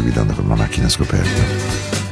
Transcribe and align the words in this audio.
State 0.00 0.02
guidando 0.02 0.32
con 0.34 0.44
una 0.46 0.56
macchina 0.56 0.88
scoperta. 0.88 1.42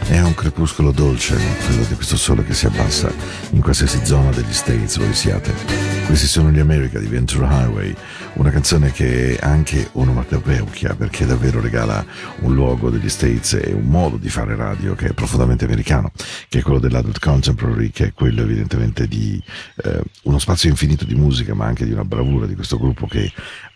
È 0.09 0.21
un 0.21 0.35
crepuscolo 0.35 0.91
dolce, 0.91 1.37
quello 1.67 1.85
di 1.85 1.95
questo 1.95 2.17
sole 2.17 2.45
che 2.45 2.55
si 2.55 2.67
abbassa 2.67 3.11
in 3.51 3.61
qualsiasi 3.61 4.05
zona 4.05 4.31
degli 4.31 4.53
States 4.53 4.99
voi 4.99 5.15
siate. 5.15 5.98
Questi 6.09 6.27
sono 6.27 6.51
gli 6.51 6.59
America 6.59 6.99
di 6.99 7.07
Ventura 7.07 7.65
Highway, 7.65 7.95
una 8.37 8.51
canzone 8.51 8.91
che 8.93 9.37
è 9.37 9.47
anche 9.47 9.91
onomatopeuchia 9.93 10.95
perché 10.95 11.27
davvero 11.27 11.61
regala 11.61 12.03
un 12.41 12.55
luogo 12.55 12.89
degli 12.89 13.11
States 13.11 13.53
e 13.53 13.75
un 13.75 13.85
modo 13.85 14.17
di 14.17 14.31
fare 14.31 14.57
radio 14.57 14.95
che 14.95 15.09
è 15.09 15.13
profondamente 15.13 15.67
americano, 15.67 16.11
che 16.49 16.61
è 16.61 16.63
quello 16.63 16.79
dell'adult 16.79 17.19
contemporary, 17.19 17.91
che 17.91 18.07
è 18.07 18.13
quello 18.15 18.41
evidentemente 18.41 19.07
di 19.07 19.41
eh, 19.85 20.01
uno 20.23 20.39
spazio 20.39 20.71
infinito 20.71 21.05
di 21.05 21.15
musica, 21.15 21.53
ma 21.55 21.67
anche 21.67 21.85
di 21.85 21.93
una 21.93 22.07
bravura 22.07 22.47
di 22.47 22.55
questo 22.55 22.79
gruppo 22.79 23.07
che 23.07 23.31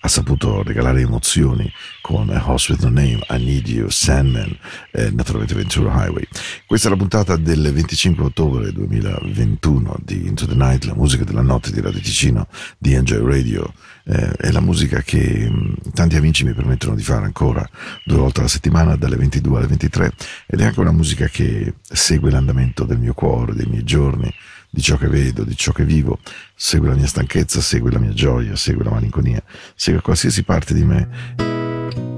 ha 0.05 0.09
saputo 0.09 0.63
regalare 0.63 1.01
emozioni 1.01 1.71
con 2.01 2.29
House 2.29 2.73
with 2.73 2.83
No 2.83 2.89
Name, 2.89 3.21
I 3.29 3.45
Need 3.45 3.69
You, 3.69 3.89
Sandman 3.89 4.57
e 4.91 5.11
naturalmente 5.13 5.55
Ventura 5.55 5.93
Highway. 5.93 6.27
Questa 6.67 6.89
è 6.89 6.91
la 6.91 6.97
puntata 6.97 7.37
del 7.37 7.71
25 7.73 8.25
ottobre 8.25 8.73
2021 8.73 9.99
di 10.03 10.27
Into 10.27 10.47
the 10.47 10.55
Night, 10.55 10.85
la 10.85 10.95
musica 10.95 11.23
della 11.25 11.43
notte 11.43 11.71
di 11.71 11.81
Radio 11.81 12.01
Ticino 12.23 12.47
di 12.79 12.95
Enjoy 12.95 13.21
Radio. 13.25 13.75
Eh, 14.05 14.31
è 14.37 14.51
la 14.53 14.61
musica 14.61 15.03
che 15.03 15.51
mh, 15.51 15.93
tanti 15.93 16.15
amici 16.15 16.45
mi 16.45 16.55
permettono 16.55 16.95
di 16.95 17.03
fare 17.03 17.25
ancora 17.25 17.69
due 18.05 18.19
volte 18.19 18.41
alla 18.41 18.49
settimana 18.49 18.95
dalle 18.95 19.17
22 19.17 19.59
alle 19.59 19.67
23 19.67 20.13
ed 20.47 20.61
è 20.61 20.65
anche 20.65 20.79
una 20.79 20.93
musica 20.93 21.27
che 21.27 21.75
segue 21.83 22.31
l'andamento 22.31 22.85
del 22.85 22.99
mio 22.99 23.13
cuore, 23.13 23.55
dei 23.55 23.67
miei 23.67 23.83
giorni, 23.83 24.33
di 24.71 24.81
ciò 24.81 24.97
che 24.97 25.09
vedo, 25.09 25.43
di 25.43 25.57
ciò 25.57 25.73
che 25.73 25.85
vivo, 25.85 26.21
segue 26.55 26.89
la 26.89 26.95
mia 26.95 27.07
stanchezza, 27.07 27.61
segue 27.61 27.91
la 27.91 27.99
mia 27.99 28.13
gioia, 28.13 28.55
segue 28.55 28.85
la 28.85 28.91
malinconia, 28.91 29.43
segue 29.75 30.01
qualsiasi 30.01 30.45
parte 30.45 30.75
di 30.75 30.85
me, 30.85 31.09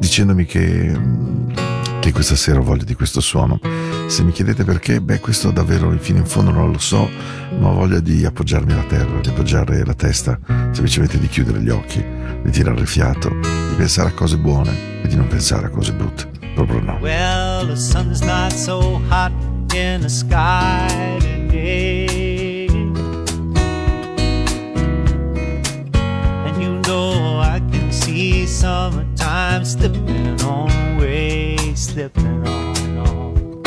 dicendomi 0.01 0.45
che, 0.45 1.74
che 2.05 2.13
questa 2.13 2.37
sera 2.37 2.59
ho 2.59 2.63
voglia 2.63 2.85
di 2.85 2.95
questo 2.95 3.23
suono. 3.23 3.59
Se 4.09 4.23
mi 4.25 4.33
chiedete 4.33 4.63
perché, 4.63 5.01
beh, 5.01 5.21
questo 5.21 5.51
davvero 5.51 5.91
fino 5.99 6.19
in 6.19 6.27
fondo 6.27 6.51
non 6.51 6.71
lo 6.71 6.79
so, 6.79 7.09
ma 7.59 7.69
ho 7.69 7.73
voglia 7.73 7.99
di 7.99 8.27
appoggiarmi 8.27 8.73
alla 8.75 8.83
terra, 8.83 9.21
di 9.21 9.31
appoggiare 9.31 9.83
la 9.87 9.95
testa, 9.95 10.39
semplicemente 10.47 11.19
di 11.19 11.29
chiudere 11.29 11.63
gli 11.63 11.71
occhi, 11.71 12.05
di 12.43 12.51
tirare 12.51 12.79
il 12.81 12.87
fiato, 12.87 13.31
di 13.31 13.75
pensare 13.77 14.11
a 14.11 14.13
cose 14.13 14.37
buone 14.37 15.03
e 15.03 15.09
di 15.09 15.17
non 15.17 15.29
pensare 15.29 15.67
a 15.67 15.71
cose 15.71 15.95
brutte. 15.95 16.31
Proprio 16.55 16.81
no. 16.81 16.99
Well, 17.01 17.67
the 17.67 17.75
sun's 17.75 18.21
not 18.21 18.53
so 18.53 19.01
hot 19.09 19.33
in 19.73 20.03
the 20.03 20.11
sky 20.11 21.17
today. 21.21 22.67
And 26.45 26.63
you 26.63 26.81
know 26.83 27.41
I 27.41 27.63
can 27.71 27.91
see 27.91 28.47
summertime 28.47 29.65
slipping 29.65 30.39
away, 30.43 31.34
slipping 31.77 32.47
on 32.47 32.99
on. 32.99 33.63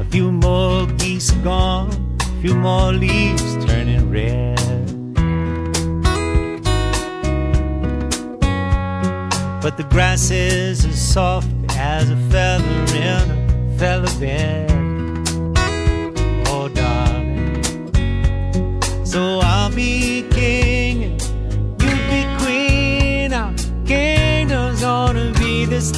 A 0.00 0.04
few 0.10 0.32
more 0.32 0.86
geese 0.98 1.30
gone, 1.42 1.90
a 2.20 2.40
few 2.40 2.54
more 2.54 2.92
leaves 2.92 3.64
turning 3.64 4.10
red. 4.10 4.56
But 9.62 9.76
the 9.76 9.84
grass 9.90 10.30
is 10.30 10.84
as 10.84 11.00
soft 11.00 11.48
as 11.76 12.10
a 12.10 12.16
feather 12.30 12.96
in 12.96 13.30
a 13.30 13.78
feather 13.78 14.12
bed. 14.18 14.70
Oh, 16.48 16.68
darling. 16.68 17.62
So 19.04 19.38
I'll 19.40 19.70
be 19.72 20.22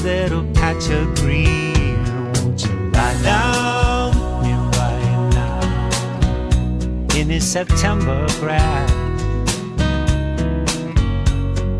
little 0.04 0.44
patch 0.52 0.90
of 0.90 1.14
green. 1.14 2.04
Won't 2.34 2.62
you 2.62 2.90
lie 2.92 3.22
down 3.22 4.12
me 4.42 4.52
right 4.76 5.30
now 5.32 5.60
in 7.16 7.28
this 7.28 7.50
September 7.50 8.26
grass? 8.38 8.92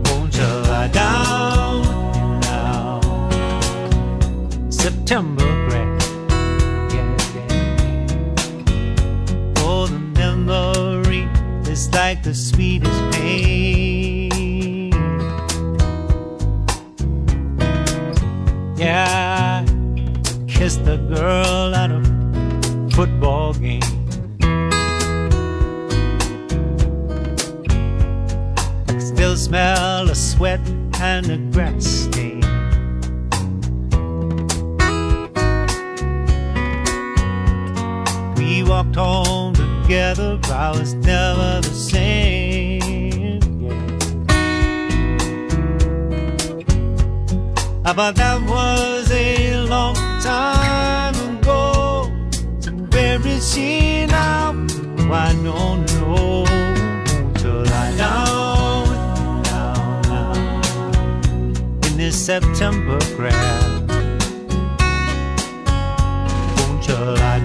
Won't 0.09 0.35
you 0.39 0.47
lie 0.73 0.89
down 0.89 2.41
now? 2.41 3.01
September 4.71 5.45
grass. 5.69 6.09
Yeah, 6.95 7.17
yeah. 7.35 7.53
Oh, 9.59 9.87
the 9.87 9.99
memory 9.99 11.29
is 11.71 11.93
like 11.93 12.23
the 12.23 12.35
sweetest 12.35 13.03
pain. 13.13 13.94
Yeah, 18.85 19.65
I 19.67 20.47
kissed 20.47 20.83
a 20.83 20.99
girl 20.99 21.75
at 21.75 21.91
a 21.91 22.03
football 22.95 23.55
game. 23.55 23.81
Still 29.01 29.37
smell 29.39 30.05
the 30.05 30.15
sweat 30.15 30.61
and 31.01 31.25
the 31.25 31.39
grass 31.51 31.87
stain. 31.87 32.43
We 38.37 38.65
walked 38.65 38.97
home 38.97 39.55
together, 39.55 40.37
but 40.43 40.51
I 40.51 40.73
was 40.73 40.93
never 40.93 41.63
the 41.63 41.75
same. 41.75 42.44
But 47.85 48.17
that 48.17 48.41
was 48.49 49.11
a 49.13 49.57
long 49.69 49.95
time 50.21 51.15
ago. 51.39 52.11
So 52.59 52.73
where 52.73 53.25
is 53.25 53.55
she 53.55 54.07
now? 54.07 54.51
I 55.13 55.33
don't 55.45 55.87
know. 56.01 56.45
Down 57.97 58.89
with 58.89 59.09
me 59.21 59.27
now, 59.47 60.01
now 60.09 60.33
in 61.87 61.97
this 61.97 62.17
September 62.27 62.99
grass? 63.17 63.63
Won't 66.59 66.89
you 66.89 66.97
lie 66.97 67.41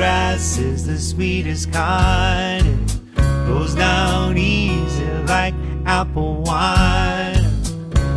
grass 0.00 0.56
is 0.56 0.86
the 0.86 0.98
sweetest 0.98 1.70
kind. 1.72 2.90
It 3.18 3.46
goes 3.46 3.74
down 3.74 4.38
easy 4.38 5.04
like 5.28 5.52
apple 5.84 6.40
wine. 6.40 7.44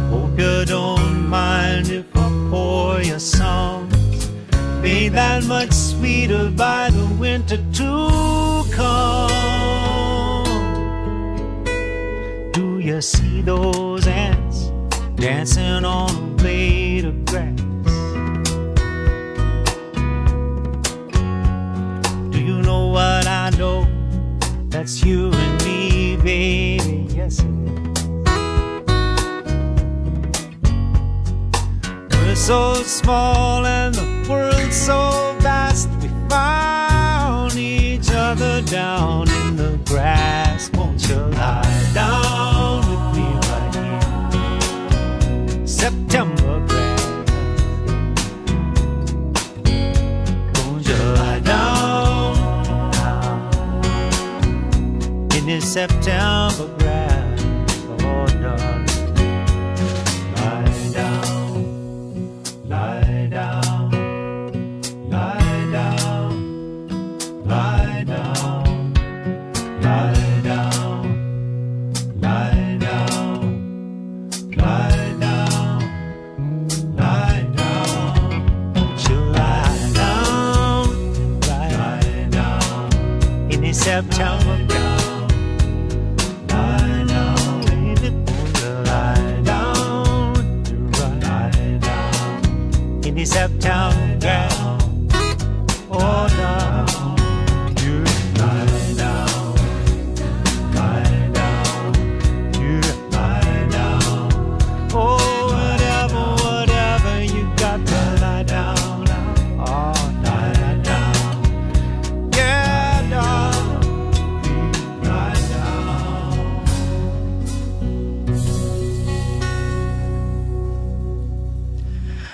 Hope 0.10 0.40
you 0.40 0.64
don't 0.64 1.28
mind 1.28 1.90
if 1.90 2.06
I 2.16 2.30
pour 2.50 3.02
you 3.02 3.20
some. 3.20 3.90
Made 4.82 5.10
that 5.10 5.44
much 5.44 5.74
sweeter 5.74 6.52
by 6.52 6.90
the 6.90 7.06
winter 7.20 7.58
to 7.58 8.64
come. 8.72 9.34
Do 12.54 12.80
you 12.80 13.02
see 13.02 13.42
those 13.42 14.08
ants 14.08 14.72
dancing 15.16 15.84
on 15.84 16.10
a 16.12 16.36
blade 16.38 17.04
of 17.04 17.26
grass? 17.26 17.73
That's 24.84 25.02
you 25.06 25.32
and 25.32 25.64
me, 25.64 26.18
baby. 26.18 27.08
Yes, 27.16 27.40
it 27.40 27.46
is. 27.46 28.06
We're 32.12 32.36
so 32.36 32.74
small 32.84 33.66
and 33.66 33.96
the 33.96 34.28
world's 34.30 34.76
so 34.76 35.38
vast. 35.40 35.88
We 36.02 36.10
found 36.28 37.56
each 37.56 38.12
other 38.12 38.62
down 38.64 39.30
September 55.74 56.83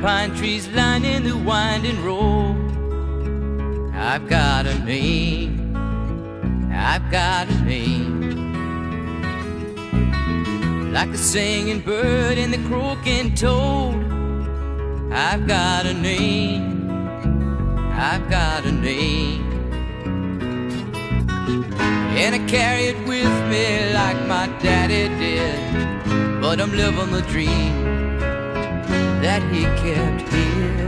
Pine 0.00 0.34
trees 0.34 0.68
lining 0.68 1.24
the 1.24 1.36
winding 1.36 2.02
road. 2.04 2.56
I've 3.94 4.28
got 4.28 4.66
a 4.66 4.78
name, 4.80 5.74
I've 6.72 7.10
got 7.10 7.48
a 7.48 7.60
name. 7.62 8.52
Like 10.92 11.12
the 11.12 11.18
singing 11.18 11.80
bird 11.80 12.38
and 12.38 12.52
the 12.52 12.58
croaking 12.68 13.34
toad. 13.34 14.04
I've 15.12 15.46
got 15.46 15.86
a 15.86 15.94
name, 15.94 16.90
I've 17.92 18.28
got 18.28 18.64
a 18.64 18.72
name. 18.72 19.44
And 22.16 22.34
I 22.34 22.38
carry 22.48 22.86
it 22.86 22.98
with 23.06 23.34
me 23.50 23.92
like 23.92 24.16
my 24.26 24.46
daddy 24.62 25.08
did. 25.18 26.40
But 26.40 26.60
I'm 26.60 26.72
living 26.72 27.12
the 27.12 27.22
dream 27.22 28.05
that 29.26 29.42
he 29.52 29.62
kept 29.82 30.22
here. 30.34 30.86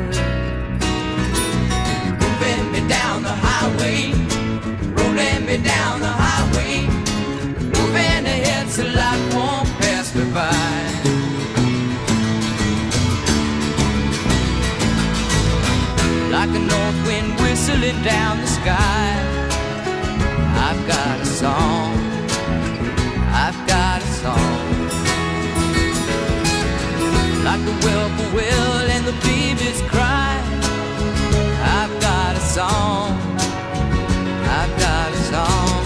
moving 2.22 2.64
me 2.74 2.80
down 2.96 3.16
the 3.28 3.34
highway, 3.46 4.00
rolling 4.96 5.42
me 5.48 5.56
down 5.74 5.94
the 6.06 6.14
highway, 6.24 6.74
moving 7.76 8.22
ahead 8.34 8.66
so 8.74 8.84
life 9.02 9.24
won't 9.34 9.68
pass 9.80 10.14
me 10.14 10.24
by. 10.38 10.68
Like 16.36 16.52
a 16.60 16.62
north 16.74 16.98
wind 17.08 17.30
whistling 17.40 18.00
down 18.14 18.34
the 18.44 18.50
sky, 18.60 19.08
I've 20.66 20.82
got 20.86 21.20
a 21.20 21.26
song. 21.26 21.87
Like 27.48 27.64
the 27.64 27.72
whippoorwill 27.80 28.90
and 28.94 29.06
the 29.06 29.16
babies 29.24 29.80
cry. 29.88 30.36
I've 31.78 31.94
got 31.98 32.36
a 32.36 32.40
song. 32.40 33.16
I've 34.58 34.74
got 34.84 35.08
a 35.10 35.22
song. 35.32 35.80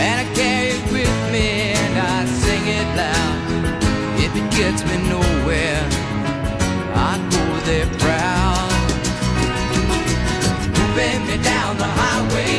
And 0.00 0.14
I 0.22 0.26
carry 0.34 0.68
it 0.78 0.84
with 0.90 1.16
me 1.34 1.76
and 1.82 1.98
I 1.98 2.24
sing 2.40 2.64
it 2.78 2.88
loud. 2.96 3.40
If 4.24 4.32
it 4.40 4.48
gets 4.56 4.80
me 4.88 4.96
nowhere, 5.12 5.84
I 7.10 7.12
go 7.34 7.44
there 7.68 7.90
proud. 8.00 8.72
Moving 10.78 11.26
me 11.28 11.36
down 11.44 11.76
the 11.76 11.90
highway, 12.00 12.54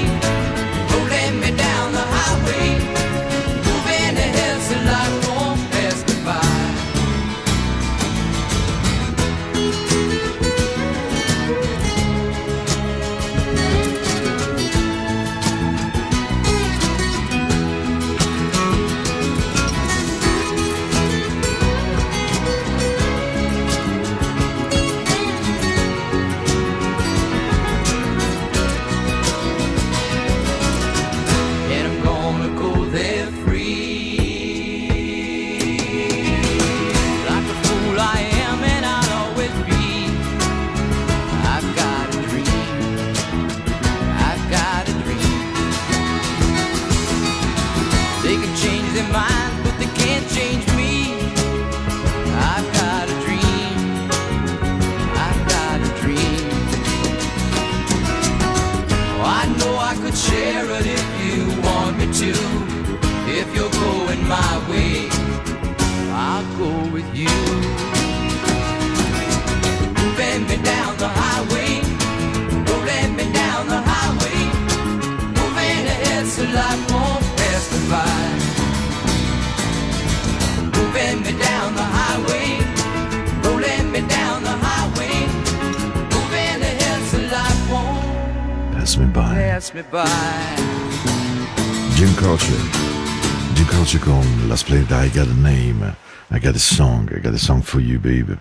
I 95.02 95.10
Got 95.10 95.28
a 95.28 95.34
Name, 95.34 95.96
I 96.32 96.40
Got 96.40 96.56
a 96.56 96.60
Song, 96.60 97.10
I 97.16 97.22
Got 97.22 97.34
a 97.34 97.38
Song 97.38 97.64
for 97.64 97.80
You 97.80 98.00
Baby. 98.00 98.38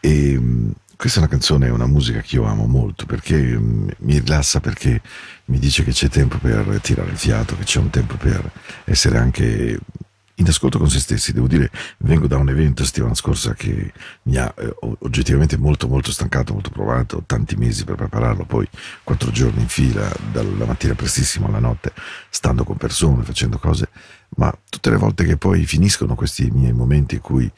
E 0.00 0.38
mh, 0.38 0.72
questa 0.96 1.18
è 1.18 1.22
una 1.22 1.30
canzone, 1.30 1.68
una 1.68 1.86
musica 1.86 2.20
che 2.20 2.36
io 2.36 2.44
amo 2.44 2.66
molto 2.66 3.06
perché 3.06 3.36
mh, 3.36 3.96
mi 3.98 4.18
rilassa, 4.18 4.60
perché 4.60 5.00
mi 5.46 5.58
dice 5.58 5.82
che 5.82 5.90
c'è 5.90 6.08
tempo 6.08 6.38
per 6.38 6.78
tirare 6.80 7.10
il 7.10 7.18
fiato, 7.18 7.56
che 7.56 7.64
c'è 7.64 7.80
un 7.80 7.90
tempo 7.90 8.16
per 8.16 8.50
essere 8.84 9.18
anche 9.18 9.78
in 10.38 10.46
ascolto 10.48 10.78
con 10.78 10.88
se 10.88 11.00
stessi. 11.00 11.32
Devo 11.32 11.46
dire, 11.48 11.70
vengo 11.98 12.26
da 12.26 12.36
un 12.36 12.48
evento 12.48 12.84
settimana 12.84 13.14
scorsa 13.14 13.54
che 13.54 13.92
mi 14.22 14.36
ha 14.36 14.52
eh, 14.56 14.74
oggettivamente 15.00 15.56
molto 15.56 15.88
molto 15.88 16.12
stancato, 16.12 16.52
molto 16.52 16.70
provato, 16.70 17.24
tanti 17.26 17.56
mesi 17.56 17.84
per 17.84 17.96
prepararlo, 17.96 18.44
poi 18.44 18.68
quattro 19.02 19.30
giorni 19.30 19.62
in 19.62 19.68
fila, 19.68 20.08
dalla 20.30 20.66
mattina 20.66 20.94
prestissimo 20.94 21.46
alla 21.48 21.58
notte, 21.58 21.92
stando 22.30 22.64
con 22.64 22.76
persone, 22.76 23.24
facendo 23.24 23.58
cose, 23.58 23.88
ma 24.36 24.56
tutte 24.68 24.90
le 24.90 24.96
volte 24.96 25.24
che 25.24 25.36
poi 25.36 25.64
finiscono 25.66 26.14
questi 26.14 26.50
miei 26.50 26.72
momenti 26.72 27.16
in 27.16 27.20
cui 27.20 27.50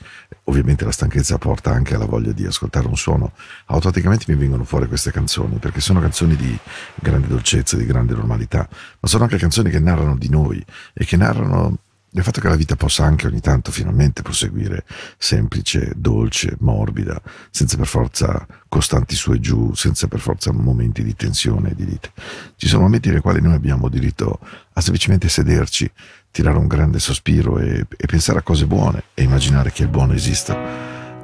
ovviamente 0.44 0.84
la 0.84 0.90
stanchezza 0.90 1.38
porta 1.38 1.70
anche 1.70 1.94
alla 1.94 2.06
voglia 2.06 2.32
di 2.32 2.46
ascoltare 2.46 2.86
un 2.86 2.96
suono, 2.96 3.32
automaticamente 3.66 4.24
mi 4.28 4.38
vengono 4.38 4.64
fuori 4.64 4.86
queste 4.88 5.10
canzoni, 5.10 5.58
perché 5.58 5.80
sono 5.80 6.00
canzoni 6.00 6.36
di 6.36 6.58
grande 6.94 7.28
dolcezza, 7.28 7.76
di 7.76 7.86
grande 7.86 8.14
normalità, 8.14 8.68
ma 9.00 9.08
sono 9.08 9.24
anche 9.24 9.36
canzoni 9.36 9.70
che 9.70 9.80
narrano 9.80 10.16
di 10.16 10.28
noi 10.28 10.64
e 10.92 11.04
che 11.04 11.16
narrano 11.16 11.78
del 12.10 12.24
fatto 12.24 12.40
che 12.40 12.48
la 12.48 12.56
vita 12.56 12.74
possa 12.74 13.04
anche 13.04 13.26
ogni 13.26 13.40
tanto 13.40 13.70
finalmente 13.70 14.22
proseguire 14.22 14.84
semplice, 15.18 15.92
dolce, 15.94 16.56
morbida, 16.60 17.20
senza 17.50 17.76
per 17.76 17.86
forza 17.86 18.46
costanti 18.66 19.14
su 19.14 19.32
e 19.32 19.40
giù, 19.40 19.74
senza 19.74 20.08
per 20.08 20.20
forza 20.20 20.50
momenti 20.52 21.02
di 21.04 21.14
tensione 21.14 21.70
e 21.70 21.74
di 21.74 21.84
lite. 21.84 22.12
Ci 22.56 22.66
sono 22.66 22.82
momenti 22.82 23.10
nei 23.10 23.20
quali 23.20 23.42
noi 23.42 23.54
abbiamo 23.54 23.88
diritto 23.88 24.40
a 24.72 24.80
semplicemente 24.80 25.28
sederci, 25.28 25.90
tirare 26.38 26.58
un 26.58 26.68
grande 26.68 27.00
sospiro 27.00 27.58
e, 27.58 27.84
e 27.96 28.06
pensare 28.06 28.38
a 28.38 28.42
cose 28.42 28.64
buone 28.64 29.02
e 29.14 29.24
immaginare 29.24 29.72
che 29.72 29.82
il 29.82 29.88
buono 29.88 30.12
esista. 30.12 30.56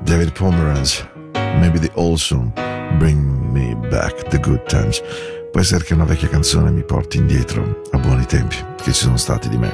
David 0.03 0.33
Pomeranz, 0.33 1.07
Maybe 1.35 1.79
the 1.79 1.93
Song, 2.17 2.51
Bring 2.99 3.23
Me 3.53 3.77
Back 3.77 4.27
the 4.27 4.41
Good 4.41 4.65
Times. 4.65 5.01
Può 5.53 5.61
essere 5.61 5.85
che 5.85 5.95
una 5.95 6.03
vecchia 6.03 6.27
canzone 6.27 6.73
mi 6.73 6.83
porti 6.83 7.19
indietro 7.19 7.83
a 7.93 7.99
buoni 7.99 8.27
tempi 8.27 8.57
che 8.77 8.93
ci 8.93 9.05
sono 9.05 9.17
stati 9.17 9.49
di 9.49 9.57
me. 9.57 9.73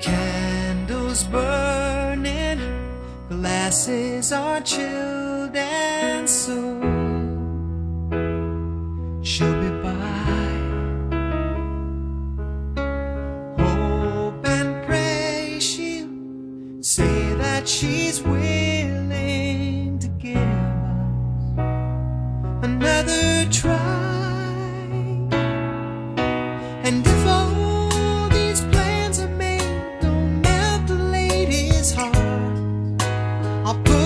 Candles 0.00 1.22
burning, 1.24 2.60
glasses 3.30 4.30
are 4.32 4.60
chilled, 4.60 5.56
and 5.56 6.28
so 6.28 6.97
she's 17.68 18.22
willing 18.22 19.98
to 19.98 20.08
give 20.18 20.36
us 20.38 21.58
another 22.62 23.46
try. 23.50 23.76
And 26.82 27.06
if 27.06 27.26
all 27.26 28.28
these 28.30 28.62
plans 28.72 29.20
are 29.20 29.28
made 29.28 30.00
don't 30.00 30.40
melt 30.40 30.86
the 30.86 30.94
lady's 30.94 31.92
heart, 31.92 32.16
I'll 33.66 33.78
put 33.84 33.97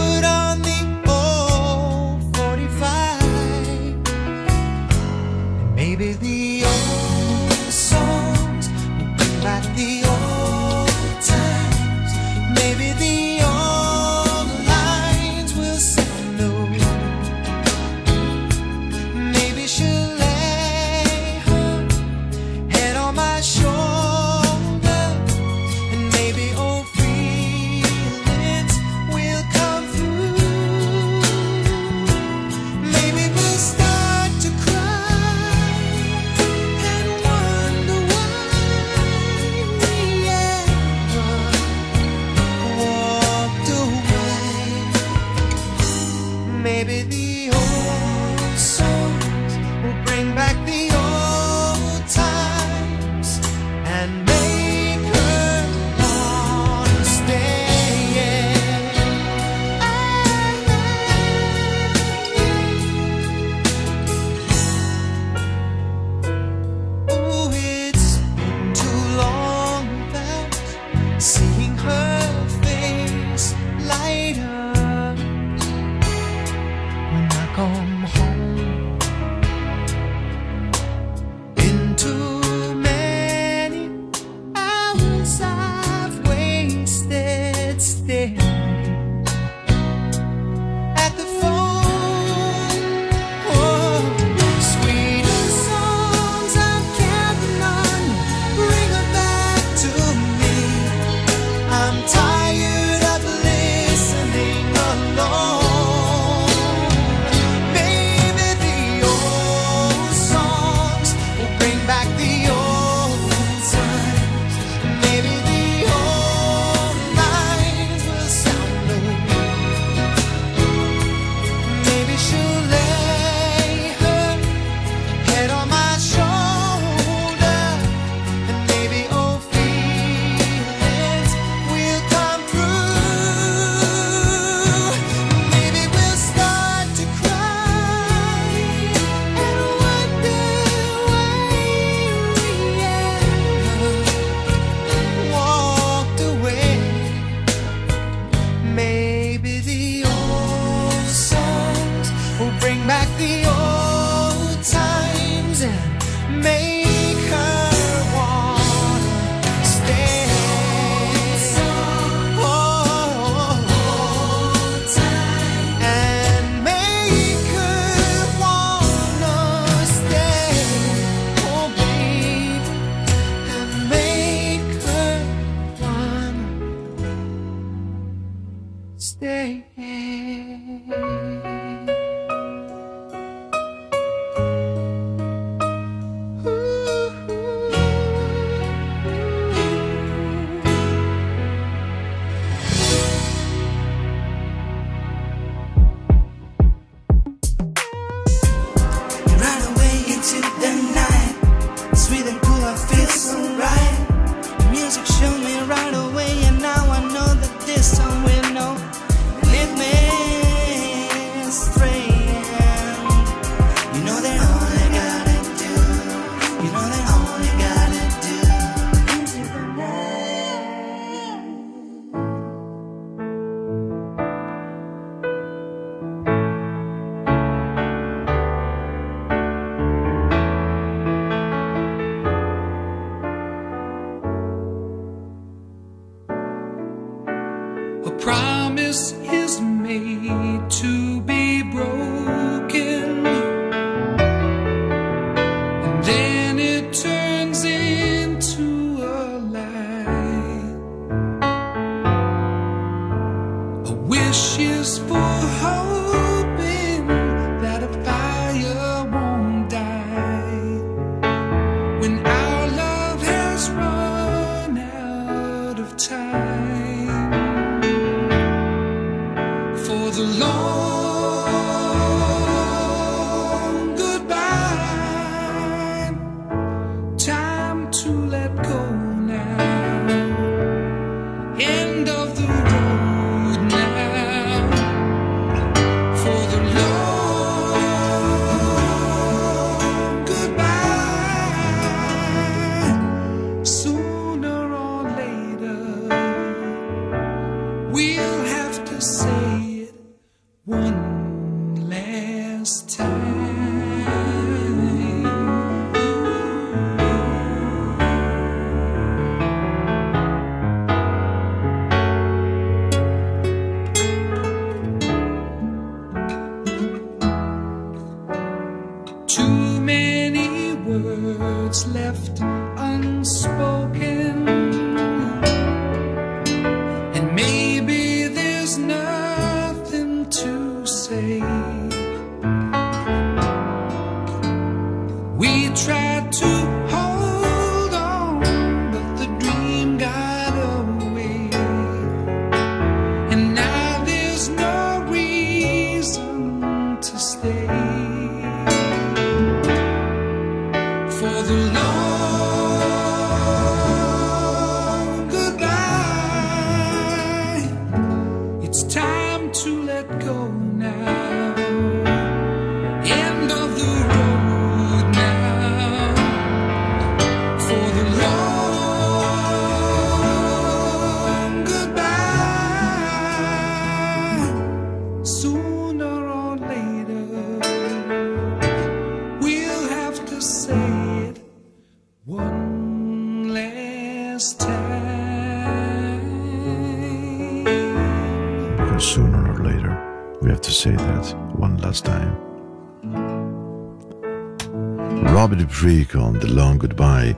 Dupree 395.83 396.07
con 396.07 396.38
The 396.38 396.47
Long 396.47 396.79
Goodbye, 396.79 397.37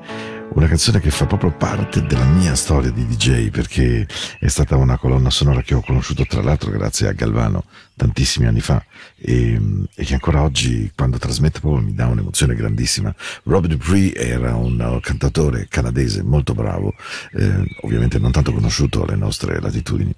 una 0.50 0.66
canzone 0.66 1.00
che 1.00 1.10
fa 1.10 1.24
proprio 1.24 1.50
parte 1.50 2.02
della 2.02 2.26
mia 2.26 2.54
storia 2.54 2.90
di 2.90 3.06
DJ 3.06 3.48
perché 3.48 4.06
è 4.38 4.48
stata 4.48 4.76
una 4.76 4.98
colonna 4.98 5.30
sonora 5.30 5.62
che 5.62 5.72
ho 5.72 5.80
conosciuto 5.80 6.26
tra 6.26 6.42
l'altro 6.42 6.70
grazie 6.70 7.08
a 7.08 7.12
Galvano 7.12 7.64
tantissimi 7.96 8.44
anni 8.44 8.60
fa 8.60 8.84
e, 9.16 9.58
e 9.94 10.04
che 10.04 10.12
ancora 10.12 10.42
oggi 10.42 10.92
quando 10.94 11.16
trasmette 11.16 11.60
proprio 11.60 11.86
mi 11.86 11.94
dà 11.94 12.06
un'emozione 12.06 12.54
grandissima. 12.54 13.14
Robbie 13.44 13.70
Dupree 13.70 14.14
era 14.14 14.54
un 14.54 14.98
cantatore 15.00 15.66
canadese 15.70 16.22
molto 16.22 16.52
bravo, 16.52 16.92
eh, 17.32 17.64
ovviamente 17.80 18.18
non 18.18 18.30
tanto 18.30 18.52
conosciuto 18.52 19.04
alle 19.04 19.16
nostre 19.16 19.58
latitudini. 19.58 20.14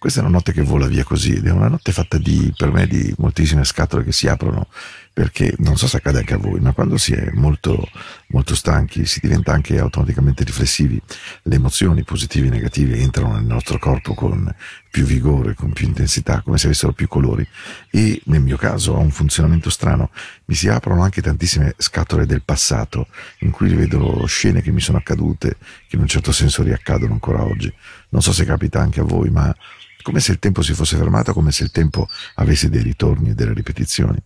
Questa 0.00 0.20
è 0.20 0.22
una 0.22 0.32
notte 0.32 0.52
che 0.52 0.62
vola 0.62 0.86
via 0.86 1.04
così 1.04 1.34
ed 1.34 1.46
è 1.46 1.50
una 1.50 1.68
notte 1.68 1.92
fatta 1.92 2.16
di, 2.16 2.50
per 2.56 2.72
me, 2.72 2.86
di 2.86 3.14
moltissime 3.18 3.64
scatole 3.64 4.02
che 4.02 4.12
si 4.12 4.28
aprono 4.28 4.66
perché 5.12 5.54
non 5.58 5.76
so 5.76 5.86
se 5.86 5.98
accade 5.98 6.20
anche 6.20 6.32
a 6.32 6.38
voi, 6.38 6.58
ma 6.60 6.72
quando 6.72 6.96
si 6.96 7.12
è 7.12 7.30
molto, 7.34 7.86
molto 8.28 8.54
stanchi 8.54 9.04
si 9.04 9.20
diventa 9.20 9.52
anche 9.52 9.78
automaticamente 9.78 10.42
riflessivi. 10.42 10.98
Le 11.42 11.56
emozioni 11.56 12.02
positive 12.04 12.46
e 12.46 12.50
negative 12.50 12.96
entrano 12.96 13.34
nel 13.34 13.44
nostro 13.44 13.78
corpo 13.78 14.14
con 14.14 14.50
più 14.90 15.04
vigore, 15.04 15.52
con 15.52 15.74
più 15.74 15.86
intensità, 15.86 16.40
come 16.40 16.56
se 16.56 16.66
avessero 16.66 16.92
più 16.92 17.06
colori. 17.06 17.46
E 17.90 18.22
nel 18.24 18.40
mio 18.40 18.56
caso 18.56 18.96
ha 18.96 19.00
un 19.00 19.10
funzionamento 19.10 19.68
strano. 19.68 20.10
Mi 20.46 20.54
si 20.54 20.68
aprono 20.68 21.02
anche 21.02 21.20
tantissime 21.20 21.74
scatole 21.76 22.24
del 22.24 22.40
passato 22.42 23.08
in 23.40 23.50
cui 23.50 23.68
rivedo 23.68 24.24
scene 24.24 24.62
che 24.62 24.70
mi 24.70 24.80
sono 24.80 24.96
accadute, 24.96 25.58
che 25.86 25.96
in 25.96 26.00
un 26.00 26.08
certo 26.08 26.32
senso 26.32 26.62
riaccadono 26.62 27.12
ancora 27.12 27.42
oggi. 27.42 27.70
Non 28.08 28.22
so 28.22 28.32
se 28.32 28.46
capita 28.46 28.80
anche 28.80 29.00
a 29.00 29.04
voi, 29.04 29.28
ma 29.28 29.54
come 30.02 30.20
se 30.20 30.32
il 30.32 30.38
tempo 30.38 30.62
si 30.62 30.72
fosse 30.72 30.96
fermato, 30.96 31.32
come 31.32 31.52
se 31.52 31.64
il 31.64 31.70
tempo 31.70 32.08
avesse 32.34 32.68
dei 32.68 32.82
ritorni 32.82 33.30
e 33.30 33.34
delle 33.34 33.52
ripetizioni. 33.52 34.18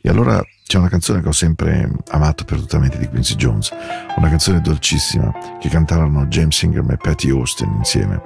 E 0.00 0.08
allora 0.08 0.44
c'è 0.66 0.78
una 0.78 0.88
canzone 0.88 1.20
che 1.20 1.28
ho 1.28 1.32
sempre 1.32 1.90
amato 2.08 2.44
perdutamente 2.44 2.98
di 2.98 3.06
Quincy 3.06 3.34
Jones, 3.34 3.70
una 4.16 4.28
canzone 4.28 4.60
dolcissima 4.60 5.32
che 5.60 5.68
cantarono 5.68 6.26
James 6.26 6.60
Ingram 6.62 6.90
e 6.90 6.96
Patty 6.96 7.30
Austin 7.30 7.70
insieme, 7.76 8.22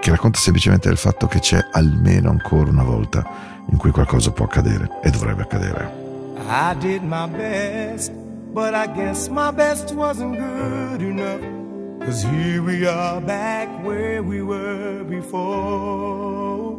che 0.00 0.10
racconta 0.10 0.38
semplicemente 0.38 0.88
del 0.88 0.96
fatto 0.96 1.26
che 1.26 1.40
c'è 1.40 1.60
almeno 1.72 2.30
ancora 2.30 2.70
una 2.70 2.84
volta 2.84 3.56
in 3.70 3.76
cui 3.76 3.90
qualcosa 3.90 4.30
può 4.30 4.44
accadere 4.44 5.00
e 5.02 5.10
dovrebbe 5.10 5.42
accadere. 5.42 6.06
I 6.48 6.74
did 6.78 7.02
my 7.02 7.26
best, 7.28 8.12
but 8.52 8.74
I 8.74 8.86
guess 8.86 9.28
my 9.28 9.50
best 9.52 9.92
wasn't 9.92 10.38
good 10.38 11.02
enough. 11.02 11.67
Cause 12.00 12.22
here 12.22 12.62
we 12.62 12.86
are 12.86 13.20
back 13.20 13.68
where 13.84 14.22
we 14.22 14.40
were 14.42 15.04
before. 15.04 16.76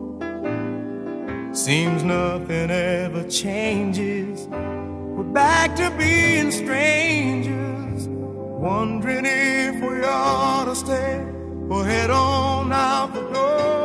Seems 1.53 2.03
nothing 2.03 2.71
ever 2.71 3.29
changes. 3.29 4.47
We're 4.47 5.23
back 5.23 5.75
to 5.75 5.91
being 5.97 6.51
strangers. 6.51 8.07
Wondering 8.07 9.25
if 9.25 9.81
we 9.81 10.03
ought 10.03 10.65
to 10.65 10.75
stay 10.75 11.23
or 11.69 11.85
head 11.85 12.09
on 12.09 12.71
out 12.71 13.13
the 13.13 13.21
door. 13.21 13.78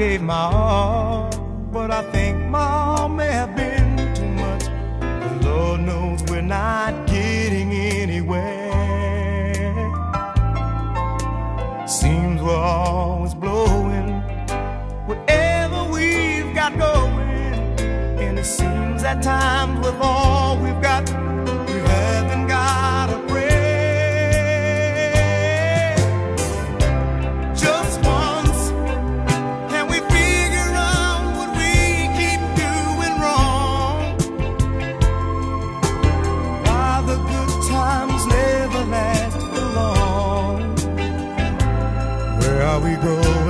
Gave 0.00 0.22
my 0.22 0.34
all, 0.34 1.28
but 1.70 1.90
I 1.90 2.00
think 2.10 2.39
shall 42.70 42.80
we 42.80 42.94
go 42.94 43.49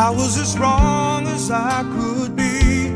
I 0.00 0.08
was 0.08 0.38
as 0.38 0.58
wrong 0.58 1.26
as 1.26 1.50
I 1.50 1.82
could 1.94 2.34
be 2.34 2.88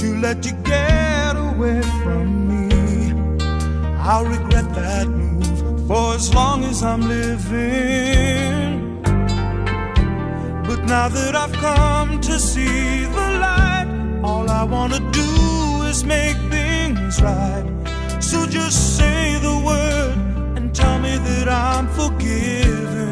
to 0.00 0.18
let 0.18 0.46
you 0.46 0.52
get 0.64 1.36
away 1.36 1.82
from 2.02 2.48
me. 2.48 3.12
I'll 3.98 4.24
regret 4.24 4.64
that 4.74 5.08
move 5.08 5.86
for 5.86 6.14
as 6.14 6.32
long 6.32 6.64
as 6.64 6.82
I'm 6.82 7.02
living. 7.02 9.02
But 10.68 10.84
now 10.84 11.08
that 11.08 11.36
I've 11.36 11.52
come 11.52 12.18
to 12.22 12.38
see 12.38 13.04
the 13.04 13.28
light, 13.44 14.20
all 14.24 14.48
I 14.48 14.62
wanna 14.62 15.00
do 15.12 15.82
is 15.82 16.02
make 16.02 16.38
things 16.48 17.20
right. 17.20 17.66
So 18.20 18.46
just 18.46 18.96
say 18.96 19.38
the 19.48 19.56
word 19.70 20.16
and 20.56 20.74
tell 20.74 20.98
me 20.98 21.18
that 21.18 21.46
I'm 21.46 21.88
forgiven. 21.88 23.07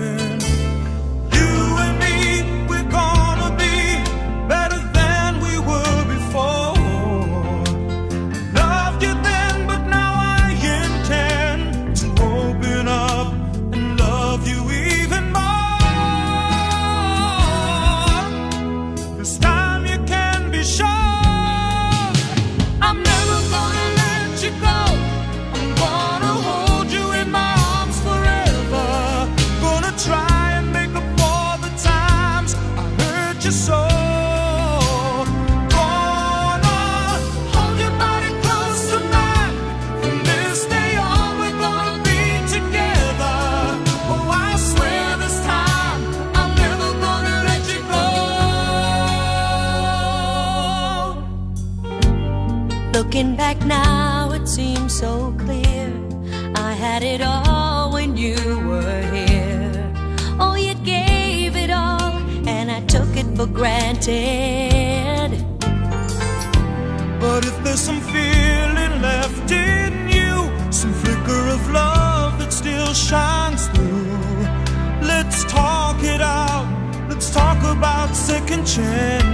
Granted. 64.06 65.44
But 67.20 67.44
if 67.44 67.64
there's 67.64 67.80
some 67.80 68.00
feeling 68.00 69.02
left 69.02 69.50
in 69.50 70.08
you, 70.08 70.72
some 70.72 70.92
flicker 70.92 71.48
of 71.48 71.70
love 71.70 72.38
that 72.38 72.52
still 72.52 72.92
shines 72.94 73.66
through, 73.68 75.06
let's 75.06 75.44
talk 75.44 76.02
it 76.02 76.20
out. 76.20 76.66
Let's 77.08 77.30
talk 77.30 77.58
about 77.64 78.14
second 78.14 78.66
chances. 78.66 79.25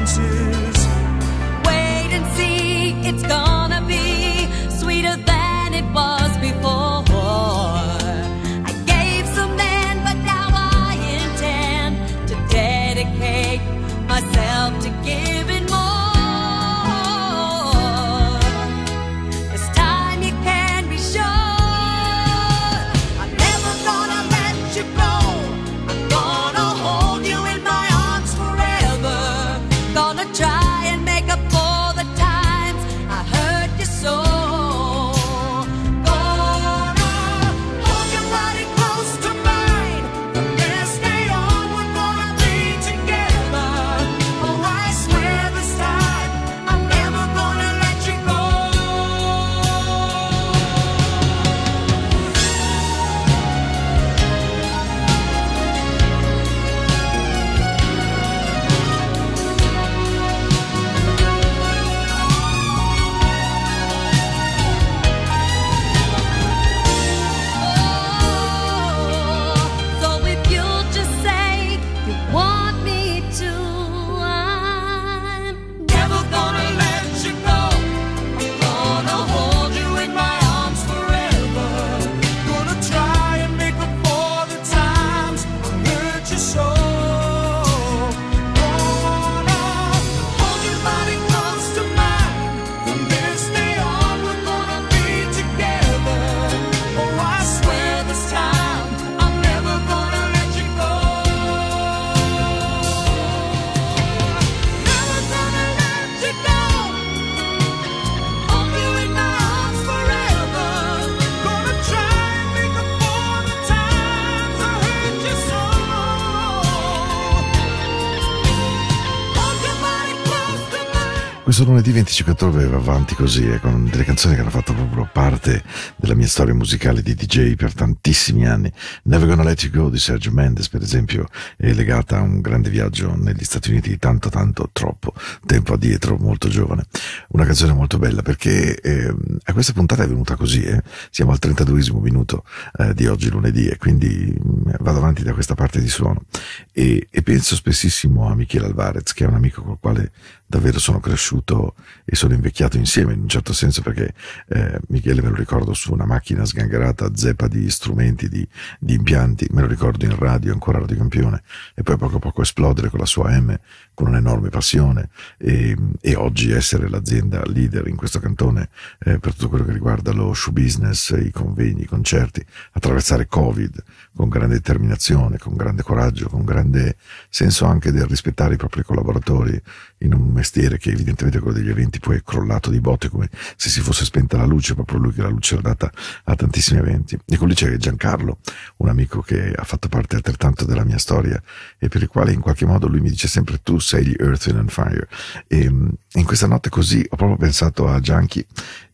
Questo 121.63 121.79
lunedì 121.79 121.97
25 121.97 122.33
ottobre 122.33 122.67
va 122.67 122.79
avanti 122.79 123.15
così, 123.15 123.49
eh, 123.49 123.61
con 123.61 123.89
delle 123.89 124.03
canzoni 124.03 124.35
che 124.35 124.41
hanno 124.41 124.51
fatto 124.51 124.75
proprio 124.75 125.09
parte 125.13 125.63
della 125.95 126.17
mia 126.17 126.27
storia 126.27 126.55
musicale 126.55 127.03
di 127.03 127.15
DJ 127.15 127.55
per 127.55 127.73
tantissimi 127.73 128.49
anni. 128.49 128.73
Never 129.05 129.29
Gonna 129.29 129.45
Let 129.45 129.63
You 129.63 129.71
Go 129.71 129.89
di 129.89 130.01
Sergio 130.01 130.33
Mendes, 130.33 130.69
per 130.69 130.83
esempio, 130.83 131.29
è 131.57 131.73
legata 131.73 132.19
a 132.19 132.23
un 132.23 132.41
grande 132.41 132.69
viaggio 132.69 133.15
negli 133.15 133.45
Stati 133.45 133.71
Uniti 133.71 133.91
di 133.91 133.99
tanto, 133.99 134.29
tanto, 134.29 134.71
troppo 134.73 135.13
tempo 135.47 135.75
addietro, 135.75 136.17
molto 136.17 136.49
giovane. 136.49 136.87
Una 137.29 137.45
canzone 137.45 137.75
molto 137.75 137.97
bella 137.97 138.23
perché 138.23 138.81
eh, 138.81 139.15
a 139.45 139.53
questa 139.53 139.73
puntata 139.73 140.03
è 140.03 140.09
venuta 140.09 140.35
così, 140.35 140.65
eh. 140.65 140.83
siamo 141.11 141.31
al 141.31 141.39
32esimo 141.41 142.01
minuto 142.01 142.43
eh, 142.79 142.93
di 142.93 143.07
oggi 143.07 143.31
lunedì 143.31 143.69
e 143.69 143.77
quindi 143.77 144.37
mm, 144.37 144.73
vado 144.81 144.99
avanti 144.99 145.23
da 145.23 145.33
questa 145.33 145.55
parte 145.55 145.81
di 145.81 145.89
suono 145.89 146.25
e, 146.73 147.07
e 147.09 147.23
penso 147.23 147.55
spessissimo 147.55 148.29
a 148.29 148.35
Michele 148.35 148.67
Alvarez, 148.67 149.13
che 149.13 149.23
è 149.25 149.29
un 149.29 149.35
amico 149.35 149.63
col 149.63 149.79
quale 149.79 150.11
davvero 150.53 150.79
sono 150.79 151.01
cresciuto 151.01 151.75
e 152.05 152.15
sono 152.15 152.35
invecchiato 152.35 152.77
insieme 152.77 153.15
in 153.15 153.21
un 153.21 153.29
certo 153.29 153.55
senso 153.55 153.81
perché 153.81 154.13
eh, 154.49 154.79
Michele 154.89 155.23
me 155.23 155.31
lo 155.31 155.35
ricordo 155.35 155.73
su 155.73 155.95
una 155.95 156.05
macchina 156.05 156.45
sgangherata 156.45 157.11
zeppa 157.15 157.49
di 157.49 157.71
strumenti, 157.71 158.29
di, 158.29 158.47
di 158.79 158.93
impianti, 158.93 159.47
me 159.53 159.63
lo 159.63 159.67
ricordo 159.67 160.05
in 160.05 160.15
radio, 160.15 160.53
ancora 160.53 160.79
Radio 160.79 160.99
Campione 160.99 161.43
e 161.75 161.83
poi 161.83 161.97
poco 161.97 162.17
a 162.17 162.19
poco 162.19 162.43
esplodere 162.43 162.91
con 162.91 162.99
la 162.99 163.07
sua 163.07 163.31
M 163.31 163.59
con 163.95 164.09
un'enorme 164.09 164.51
passione 164.51 165.09
e, 165.39 165.75
e 166.01 166.15
oggi 166.17 166.51
essere 166.51 166.89
l'azienda 166.89 167.43
leader 167.47 167.87
in 167.87 167.97
questo 167.97 168.21
cantone 168.21 168.69
eh, 169.01 169.19
per 169.19 169.33
tutto 169.33 169.49
quello 169.49 169.65
che 169.65 169.73
riguarda 169.73 170.13
lo 170.13 170.35
show 170.35 170.53
business, 170.53 171.15
i 171.19 171.31
convegni, 171.31 171.83
i 171.83 171.87
concerti, 171.87 172.45
attraversare 172.73 173.27
Covid 173.27 173.83
con 174.15 174.29
grande 174.29 174.57
determinazione, 174.57 175.39
con 175.39 175.57
grande 175.57 175.83
coraggio, 175.83 176.29
con 176.29 176.45
grande 176.45 176.97
senso 177.31 177.65
anche 177.65 177.91
del 177.91 178.05
rispettare 178.05 178.55
i 178.55 178.59
propri 178.59 178.83
collaboratori 178.83 179.61
in 180.03 180.13
un 180.13 180.29
mestiere 180.33 180.79
che 180.79 180.91
evidentemente 180.91 181.41
quello 181.41 181.59
degli 181.59 181.71
eventi 181.71 181.99
poi 181.99 182.17
è 182.17 182.23
crollato 182.23 182.71
di 182.71 182.81
botte 182.81 183.09
come 183.09 183.29
se 183.57 183.69
si 183.69 183.81
fosse 183.81 184.05
spenta 184.05 184.37
la 184.37 184.45
luce, 184.45 184.75
proprio 184.75 184.99
lui 184.99 185.13
che 185.13 185.23
la 185.23 185.29
luce 185.29 185.55
era 185.55 185.63
data 185.63 185.91
a 186.25 186.35
tantissimi 186.35 186.81
eventi. 186.81 187.19
E 187.27 187.37
con 187.37 187.47
lui 187.47 187.57
c'è 187.57 187.77
Giancarlo, 187.77 188.39
un 188.79 188.89
amico 188.89 189.21
che 189.21 189.53
ha 189.55 189.65
fatto 189.65 189.89
parte 189.89 190.17
altrettanto 190.17 190.65
della 190.65 190.85
mia 190.85 190.99
storia 190.99 191.41
e 191.79 191.89
per 191.89 192.03
il 192.03 192.09
quale 192.09 192.33
in 192.33 192.41
qualche 192.41 192.67
modo 192.67 192.89
lui 192.89 193.01
mi 193.01 193.11
dice 193.11 193.29
sempre 193.29 193.61
tu 193.63 193.79
sei 193.79 194.07
gli 194.07 194.15
Earth, 194.19 194.47
Wind 194.47 194.59
and 194.59 194.71
Fire. 194.71 195.09
E 195.47 195.71
mm, 195.71 195.89
in 196.15 196.25
questa 196.25 196.47
notte 196.47 196.69
così 196.69 197.05
ho 197.09 197.17
proprio 197.17 197.37
pensato 197.37 197.89
a 197.89 198.01
Gianchi 198.01 198.45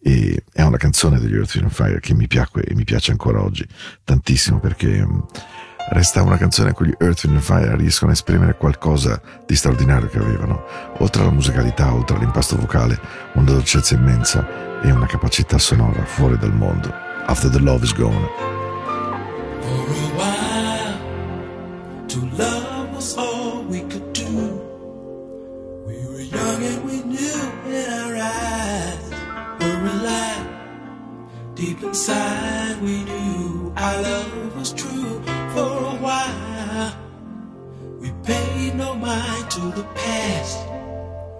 e 0.00 0.44
è 0.52 0.62
una 0.62 0.76
canzone 0.76 1.18
degli 1.18 1.34
Earth, 1.34 1.54
Wind 1.54 1.66
and 1.66 1.74
Fire 1.74 2.00
che 2.00 2.14
mi 2.14 2.26
piacque 2.26 2.62
e 2.62 2.74
mi 2.74 2.84
piace 2.84 3.10
ancora 3.10 3.42
oggi 3.42 3.66
tantissimo 4.04 4.60
perché 4.60 5.04
mm, 5.04 5.18
resta 5.90 6.22
una 6.22 6.36
canzone 6.36 6.70
in 6.70 6.74
cui 6.74 6.88
gli 6.88 6.94
Earth, 6.98 7.24
and 7.26 7.40
Fire 7.40 7.76
riescono 7.76 8.10
a 8.10 8.14
esprimere 8.14 8.56
qualcosa 8.56 9.20
di 9.46 9.54
straordinario 9.56 10.08
che 10.08 10.18
avevano, 10.18 10.64
oltre 10.98 11.22
alla 11.22 11.30
musicalità, 11.30 11.92
oltre 11.92 12.16
all'impasto 12.16 12.56
vocale, 12.56 13.00
una 13.34 13.50
dolcezza 13.52 13.94
immensa 13.94 14.80
e 14.82 14.90
una 14.90 15.06
capacità 15.06 15.58
sonora 15.58 16.04
fuori 16.04 16.36
dal 16.38 16.54
mondo. 16.54 16.92
After 17.26 17.50
the 17.50 17.58
Love 17.58 17.84
is 17.84 17.92
Gone. 17.92 18.28
For 19.60 19.88
a 19.90 20.08
while, 20.16 20.98
to 22.06 22.28
love 22.36 22.94
was 22.94 23.16
all 23.16 23.64
we 23.68 23.80
could 23.80 24.12
do. 24.12 24.60
We 25.86 25.96
were 26.06 26.20
young 26.20 26.62
and 26.64 26.84
we 26.84 27.02
knew 27.02 27.50
in 27.66 27.92
our 27.92 28.16
eyes 28.16 29.10
were 29.60 29.86
alive. 29.86 30.46
Deep 31.54 31.82
inside, 31.82 32.80
we 32.80 33.04
knew 33.04 33.72
our 33.76 34.02
love 34.02 34.56
was 34.56 34.72
true. 34.72 34.97
For 35.54 35.76
a 35.92 35.96
while, 36.06 36.92
we 38.00 38.12
paid 38.22 38.74
no 38.76 38.94
mind 38.94 39.50
to 39.52 39.60
the 39.78 39.84
past. 39.94 40.58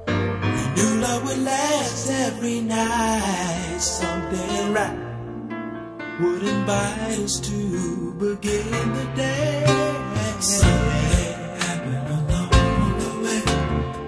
We 0.07 0.63
knew 0.75 1.01
love 1.01 1.25
would 1.25 1.39
last 1.39 2.11
every 2.11 2.61
night. 2.61 3.79
Something 3.79 4.73
right 4.73 4.99
would 6.21 6.43
invite 6.43 7.19
us 7.21 7.39
to 7.41 8.13
begin 8.15 8.71
the 8.99 9.07
day. 9.15 9.65
Something 10.41 11.35
happened 11.65 12.09
along 12.19 12.99
the 13.03 13.13
way. 13.25 13.43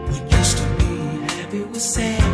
What 0.09 0.33
used 0.33 0.57
to 0.59 0.67
be 0.79 0.93
happy 1.35 1.63
was 1.65 1.85
sad. 1.85 2.30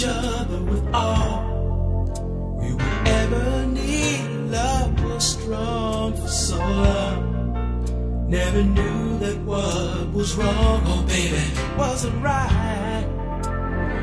Each 0.00 0.06
other 0.06 0.62
with 0.62 0.94
all 0.94 2.56
we 2.58 2.72
would 2.72 3.08
ever 3.08 3.66
need. 3.66 4.20
Love 4.50 5.04
was 5.04 5.32
strong 5.32 6.16
for 6.16 6.28
so 6.28 6.56
long. 6.56 8.26
Never 8.28 8.62
knew 8.62 9.18
that 9.18 9.38
what 9.40 10.10
was 10.12 10.36
wrong, 10.36 10.82
oh 10.86 11.04
baby, 11.06 11.42
wasn't 11.76 12.22
right. 12.22 13.04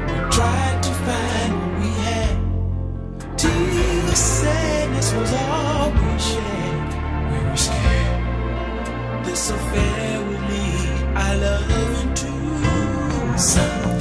We 0.07 0.17
tried 0.37 0.83
to 0.83 0.93
find 1.07 1.51
what 1.59 1.79
we 1.81 1.89
had. 2.05 3.37
Tears, 3.39 4.17
sadness 4.19 5.13
was 5.13 5.33
all 5.33 5.91
we 5.91 6.19
shared. 6.19 6.89
We 7.31 7.49
were 7.49 7.57
scared 7.57 9.25
this 9.25 9.49
affair 9.49 10.21
would 10.27 10.41
lead 10.51 11.17
our 11.17 11.35
love 11.37 12.03
into 12.03 13.39
something 13.39 13.96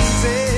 easy. 0.00 0.49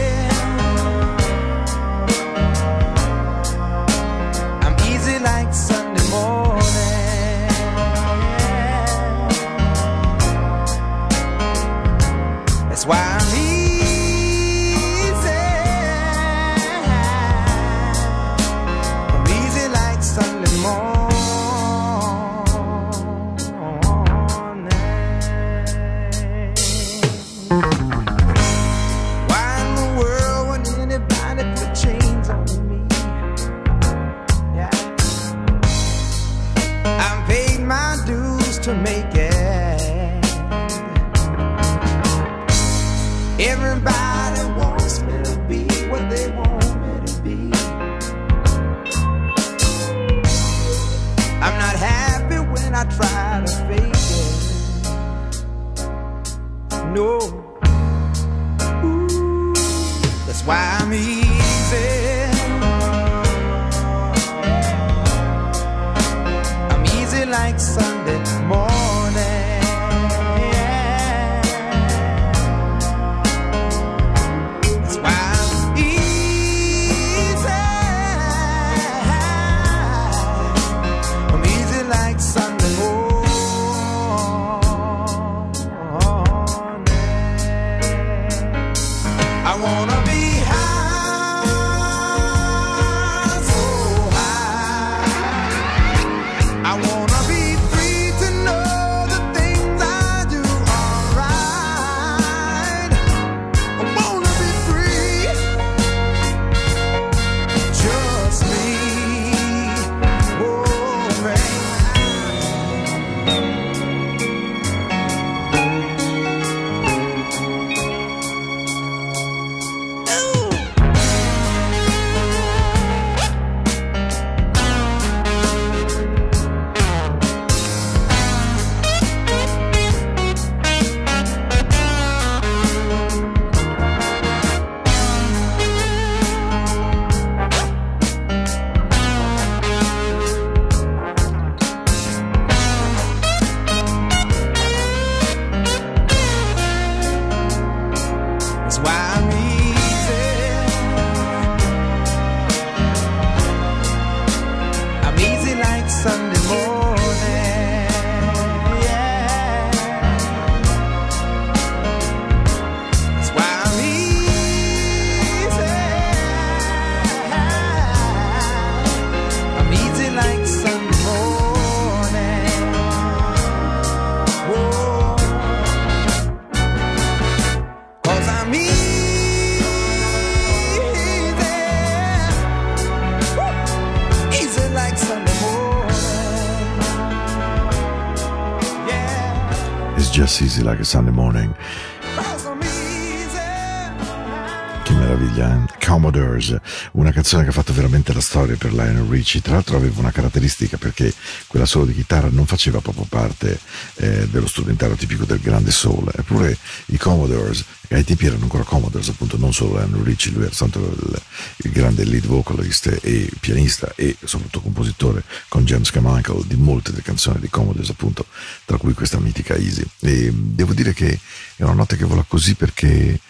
Commodores, 196.42 196.60
una 196.92 197.12
canzone 197.12 197.44
che 197.44 197.50
ha 197.50 197.52
fatto 197.52 197.72
veramente 197.72 198.12
la 198.12 198.20
storia 198.20 198.56
per 198.56 198.72
Lionel 198.72 199.06
Richie. 199.08 199.40
Tra 199.40 199.54
l'altro 199.54 199.76
aveva 199.76 200.00
una 200.00 200.10
caratteristica 200.10 200.76
perché 200.76 201.12
quella 201.46 201.66
solo 201.66 201.86
di 201.86 201.94
chitarra 201.94 202.28
non 202.30 202.46
faceva 202.46 202.80
proprio 202.80 203.06
parte 203.08 203.58
eh, 203.96 204.26
dello 204.28 204.46
strumentario 204.46 204.96
tipico 204.96 205.24
del 205.24 205.40
grande 205.40 205.70
soul. 205.70 206.10
Eppure 206.14 206.56
i 206.86 206.96
Commodores, 206.96 207.64
che 207.86 207.94
ai 207.94 208.04
tempi 208.04 208.26
erano 208.26 208.42
ancora 208.42 208.64
Commodores, 208.64 209.08
appunto, 209.08 209.36
non 209.36 209.52
solo 209.52 209.78
Lionel 209.78 210.02
Richie, 210.02 210.32
lui 210.32 210.44
era 210.44 210.54
stato 210.54 210.78
il, 210.78 211.22
il 211.58 211.70
grande 211.70 212.04
lead 212.04 212.26
vocalist 212.26 212.98
e 213.02 213.30
pianista 213.40 213.92
e 213.94 214.16
soprattutto 214.24 214.60
compositore 214.60 215.22
con 215.48 215.64
James 215.64 215.90
Carmichael 215.90 216.44
di 216.46 216.56
molte 216.56 216.90
delle 216.90 217.02
canzoni 217.02 217.38
di 217.40 217.48
Commodores, 217.48 217.88
appunto, 217.90 218.26
tra 218.64 218.76
cui 218.76 218.92
questa 218.94 219.18
mitica 219.18 219.54
Easy. 219.54 219.84
E 220.00 220.30
devo 220.32 220.72
dire 220.72 220.92
che 220.92 221.18
è 221.56 221.62
una 221.62 221.74
notte 221.74 221.96
che 221.96 222.04
vola 222.04 222.24
così 222.26 222.54
perché 222.54 223.20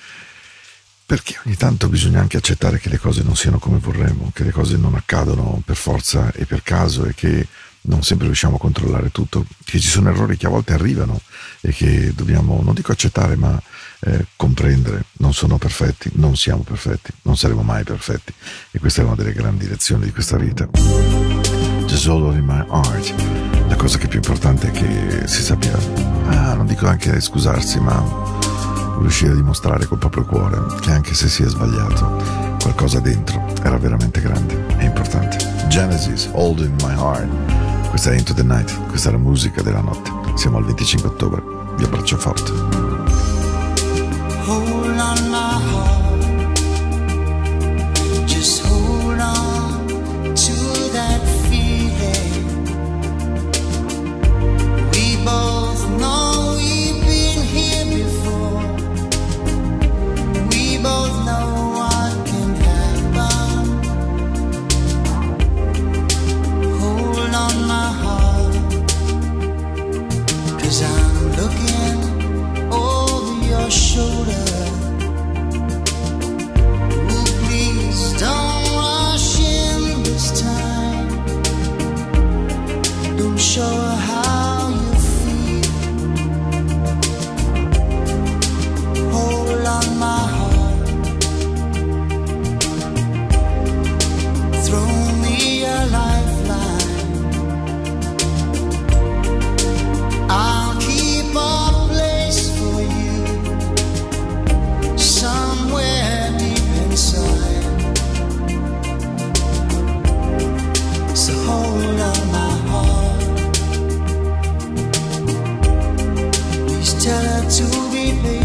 perché 1.05 1.37
ogni 1.45 1.57
tanto 1.57 1.89
bisogna 1.89 2.21
anche 2.21 2.37
accettare 2.37 2.79
che 2.79 2.89
le 2.89 2.99
cose 2.99 3.23
non 3.23 3.37
siano 3.37 3.59
come 3.59 3.79
vorremmo, 3.79 4.31
che 4.33 4.45
le 4.45 4.53
cose 4.53 4.77
non 4.77 4.95
accadono 4.95 5.63
per 5.65 5.77
forza 5.77 6.33
e 6.33 6.47
per 6.47 6.63
caso 6.63 7.05
e 7.05 7.15
che 7.15 7.47
non 7.83 8.03
sempre 8.03 8.27
riusciamo 8.27 8.57
a 8.57 8.61
controllare 8.61 9.11
tutto, 9.11 9.45
che 9.65 9.81
ci 9.81 9.89
sono 9.89 10.11
errori 10.11 10.37
che 10.37 10.47
a 10.47 10.51
volte 10.51 10.73
arrivano 10.73 11.21
e 11.61 11.73
che 11.73 12.13
dobbiamo, 12.15 12.61
non 12.63 12.75
dico 12.75 12.93
accettare, 12.93 13.37
ma 13.37 13.61
eh, 14.01 14.27
comprendere. 14.37 15.05
Non 15.19 15.33
sono 15.35 15.59
perfetti, 15.59 16.11
non 16.15 16.37
siamo 16.37 16.63
perfetti, 16.63 17.13
non 17.23 17.37
saremo 17.37 17.63
mai 17.63 17.85
perfetti. 17.85 18.33
E 18.71 18.79
questa 18.79 19.03
è 19.03 19.05
una 19.05 19.15
delle 19.15 19.33
grandi 19.33 19.67
lezioni 19.67 20.05
di 20.05 20.13
questa 20.13 20.37
vita. 20.37 20.69
Just 21.87 22.07
all 22.07 22.35
in 22.35 22.45
my 22.45 22.65
heart. 22.69 23.15
La 23.69 23.77
cosa 23.77 23.99
che 23.99 24.05
è 24.05 24.09
più 24.09 24.19
importante 24.19 24.69
è 24.69 24.71
che 24.71 25.27
si 25.27 25.43
sappia, 25.43 25.77
ah, 26.27 26.55
non 26.55 26.67
dico 26.67 26.87
anche 26.87 27.21
scusarsi, 27.21 27.81
ma 27.81 28.42
riuscire 29.03 29.33
a 29.33 29.35
dimostrare 29.35 29.87
col 29.87 29.99
proprio 29.99 30.25
cuore 30.25 30.61
che 30.81 30.91
anche 30.91 31.15
se 31.15 31.29
si 31.29 31.43
è 31.43 31.49
sbagliato, 31.49 32.57
qualcosa 32.61 33.01
dentro 33.01 33.45
era 33.63 33.77
veramente 33.77 34.21
grande 34.21 34.65
e 34.79 34.85
importante. 34.85 35.37
Genesis, 35.69 36.29
Hold 36.33 36.61
in 36.61 36.75
My 36.83 36.95
Heart. 36.95 37.91
Questa 37.91 38.11
è 38.11 38.17
Into 38.17 38.35
the 38.35 38.43
Night, 38.43 38.75
questa 38.89 39.11
è 39.11 39.13
la 39.13 39.19
musica 39.19 39.63
della 39.63 39.81
notte. 39.81 40.11
Siamo 40.35 40.57
al 40.57 40.65
25 40.65 41.09
ottobre, 41.09 41.43
vi 41.77 41.85
abbraccio 41.85 42.17
forte. 42.17 42.51
Hold 44.47 44.83
shoulder. 73.93 74.52
to 117.53 117.65
be. 117.93 118.42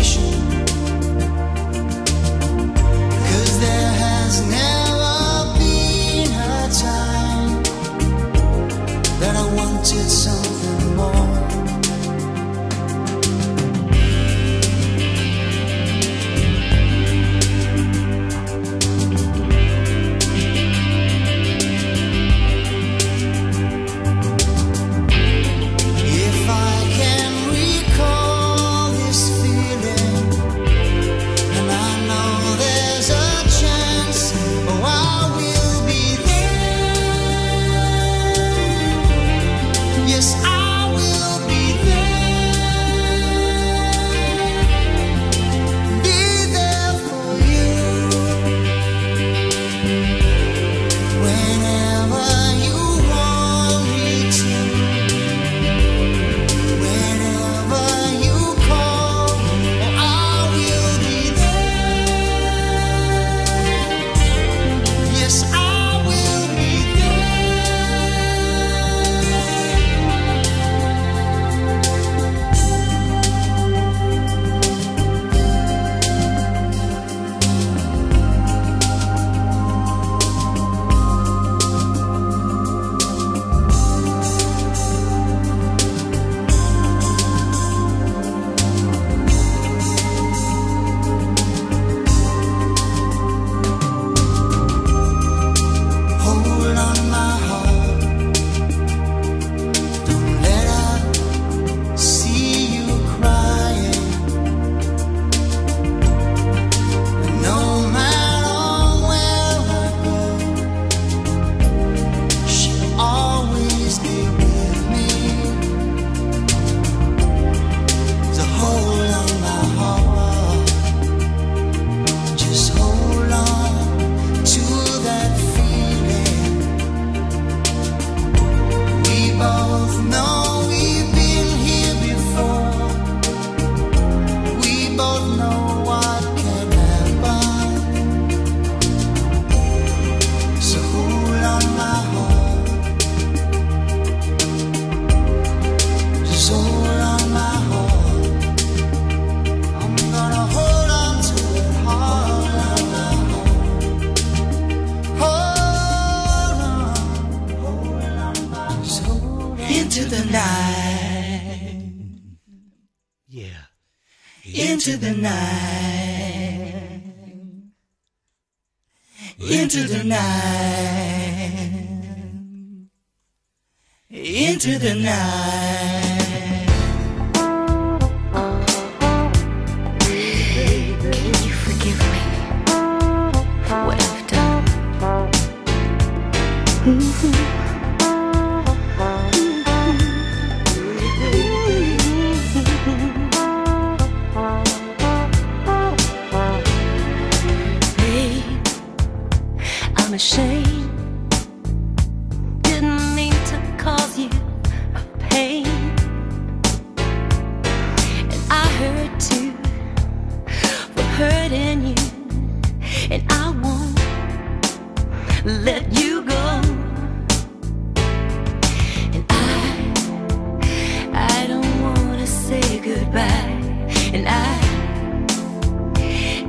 And 224.17 224.27
I 224.27 224.57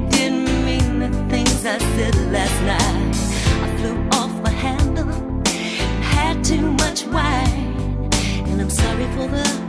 didn't 0.08 0.64
mean 0.64 1.00
the 1.00 1.10
things 1.28 1.66
I 1.66 1.76
said 1.76 2.14
last 2.32 2.62
night. 2.62 3.14
I 3.62 3.76
flew 3.76 4.08
off 4.18 4.32
my 4.42 4.48
handle, 4.48 5.12
had 6.00 6.42
too 6.42 6.72
much 6.72 7.04
wine, 7.04 8.08
and 8.46 8.62
I'm 8.62 8.70
sorry 8.70 9.04
for 9.08 9.26
the. 9.26 9.67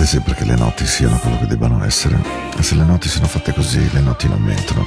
Pensate 0.00 0.18
sempre 0.18 0.34
che 0.34 0.50
le 0.50 0.56
notti 0.56 0.86
siano 0.86 1.18
quello 1.18 1.38
che 1.38 1.46
debbano 1.46 1.84
essere. 1.84 2.18
Se 2.60 2.74
le 2.74 2.84
notti 2.84 3.06
sono 3.06 3.26
fatte 3.26 3.52
così, 3.52 3.86
le 3.92 4.00
notti 4.00 4.28
non 4.28 4.40
mentono. 4.40 4.86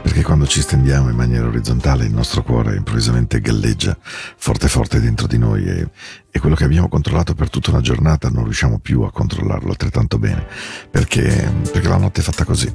Perché 0.00 0.22
quando 0.22 0.46
ci 0.46 0.62
stendiamo 0.62 1.10
in 1.10 1.14
maniera 1.14 1.46
orizzontale, 1.46 2.06
il 2.06 2.14
nostro 2.14 2.42
cuore 2.42 2.74
improvvisamente 2.74 3.42
galleggia 3.42 3.94
forte 4.00 4.68
forte 4.68 4.98
dentro 4.98 5.26
di 5.26 5.36
noi 5.36 5.66
e, 5.66 5.88
e 6.36 6.38
quello 6.38 6.54
che 6.54 6.64
abbiamo 6.64 6.88
controllato 6.88 7.34
per 7.34 7.48
tutta 7.48 7.70
una 7.70 7.80
giornata 7.80 8.28
non 8.28 8.44
riusciamo 8.44 8.78
più 8.78 9.00
a 9.02 9.10
controllarlo 9.10 9.70
altrettanto 9.70 10.18
bene. 10.18 10.46
Perché, 10.90 11.50
perché 11.72 11.88
la 11.88 11.96
notte 11.96 12.20
è 12.20 12.22
fatta 12.22 12.44
così, 12.44 12.70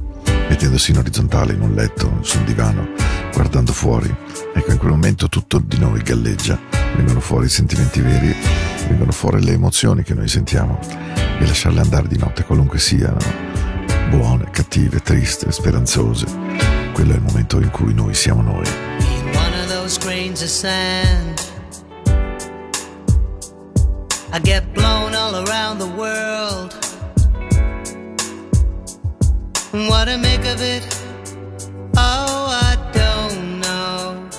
mettendosi 0.49 0.89
in 0.89 0.97
orizzontale 0.97 1.53
in 1.53 1.61
un 1.61 1.75
letto, 1.75 2.17
su 2.21 2.39
un 2.39 2.45
divano, 2.45 2.87
guardando 3.31 3.71
fuori. 3.71 4.13
Ecco, 4.55 4.71
in 4.71 4.77
quel 4.79 4.89
momento 4.89 5.29
tutto 5.29 5.59
di 5.59 5.77
noi 5.77 6.01
galleggia, 6.01 6.59
vengono 6.95 7.19
fuori 7.19 7.45
i 7.45 7.49
sentimenti 7.49 8.01
veri, 8.01 8.35
vengono 8.87 9.11
fuori 9.11 9.43
le 9.43 9.51
emozioni 9.51 10.01
che 10.01 10.15
noi 10.15 10.27
sentiamo 10.27 10.79
e 11.39 11.45
lasciarle 11.45 11.81
andare 11.81 12.07
di 12.07 12.17
notte, 12.17 12.43
qualunque 12.43 12.79
siano, 12.79 13.19
buone, 14.09 14.49
cattive, 14.49 15.01
triste, 15.01 15.51
speranzose. 15.51 16.25
Quello 16.93 17.13
è 17.13 17.15
il 17.15 17.21
momento 17.21 17.59
in 17.59 17.69
cui 17.69 17.93
noi 17.93 18.15
siamo 18.15 18.41
noi. 18.41 18.65
I 24.33 24.39
get 24.39 24.73
blown 24.73 25.13
all 25.13 25.45
around 25.45 25.79
the 25.79 25.87
world. 25.87 26.73
What 29.89 30.05
to 30.05 30.17
make 30.17 30.45
of 30.45 30.61
it? 30.61 30.87
Oh, 31.97 32.47
I 32.49 32.77
don't 32.93 33.59
know. 33.59 34.29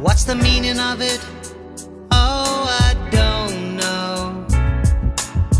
What's 0.00 0.24
the 0.24 0.34
meaning 0.34 0.78
of 0.78 1.02
it? 1.02 1.20
Oh, 2.12 2.66
I 2.86 2.94
don't 3.10 3.76
know. 3.76 4.46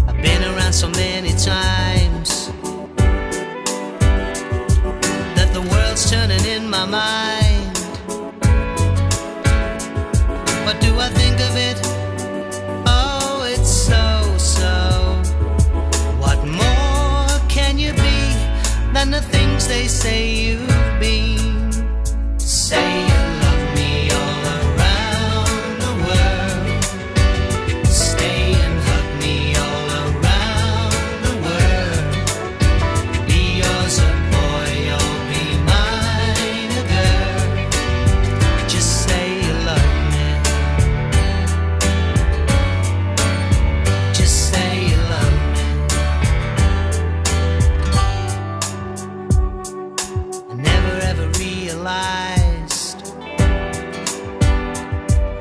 I've 0.09 0.23
been 0.23 0.43
around 0.43 0.73
so 0.73 0.89
many 0.89 1.33
times 1.33 2.49
that 5.37 5.51
the 5.53 5.61
world's 5.71 6.11
turning 6.11 6.45
in 6.47 6.71
my 6.71 6.87
mind. 6.87 7.77
What 10.65 10.81
do 10.81 10.99
I 10.99 11.11
think 11.11 11.41
of 11.41 11.55
it? 11.57 11.74
They 19.69 19.89
say 19.89 20.29
you've 20.31 20.74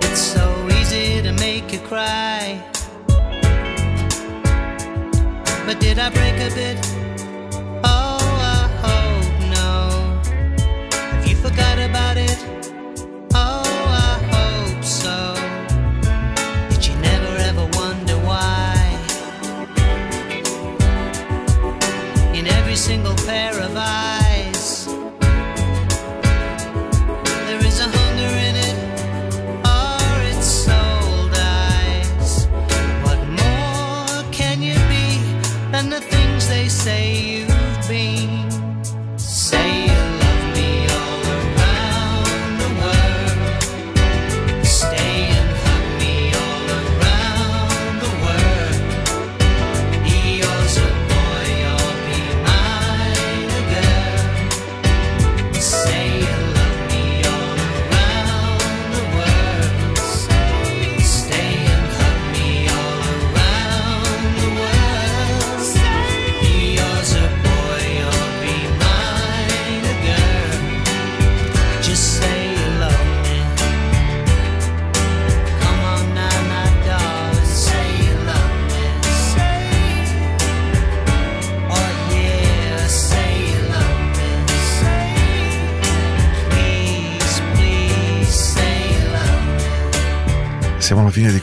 it's 0.02 0.20
so 0.20 0.68
easy 0.80 1.22
to 1.22 1.32
make 1.34 1.72
you 1.72 1.80
cry. 1.80 2.62
But 5.66 5.80
did 5.80 6.00
I 6.00 6.10
break 6.10 6.36
a 6.36 6.54
bit? 6.54 7.03